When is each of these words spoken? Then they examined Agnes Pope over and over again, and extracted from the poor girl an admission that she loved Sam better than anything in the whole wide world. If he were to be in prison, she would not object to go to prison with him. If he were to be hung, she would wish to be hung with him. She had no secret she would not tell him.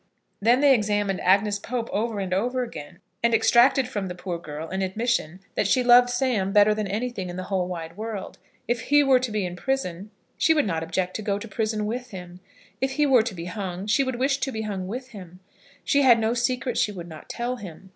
Then 0.41 0.61
they 0.61 0.73
examined 0.73 1.21
Agnes 1.21 1.59
Pope 1.59 1.87
over 1.93 2.19
and 2.19 2.33
over 2.33 2.63
again, 2.63 2.97
and 3.21 3.35
extracted 3.35 3.87
from 3.87 4.07
the 4.07 4.15
poor 4.15 4.39
girl 4.39 4.67
an 4.67 4.81
admission 4.81 5.41
that 5.53 5.67
she 5.67 5.83
loved 5.83 6.09
Sam 6.09 6.51
better 6.51 6.73
than 6.73 6.87
anything 6.87 7.29
in 7.29 7.35
the 7.35 7.43
whole 7.53 7.67
wide 7.67 7.95
world. 7.97 8.39
If 8.67 8.81
he 8.85 9.03
were 9.03 9.19
to 9.19 9.29
be 9.29 9.45
in 9.45 9.55
prison, 9.55 10.09
she 10.39 10.55
would 10.55 10.65
not 10.65 10.81
object 10.81 11.15
to 11.17 11.21
go 11.21 11.37
to 11.37 11.47
prison 11.47 11.85
with 11.85 12.09
him. 12.09 12.39
If 12.81 12.93
he 12.93 13.05
were 13.05 13.21
to 13.21 13.35
be 13.35 13.45
hung, 13.45 13.85
she 13.85 14.03
would 14.03 14.15
wish 14.15 14.39
to 14.39 14.51
be 14.51 14.63
hung 14.63 14.87
with 14.87 15.09
him. 15.09 15.39
She 15.83 16.01
had 16.01 16.17
no 16.17 16.33
secret 16.33 16.79
she 16.79 16.91
would 16.91 17.07
not 17.07 17.29
tell 17.29 17.57
him. 17.57 17.89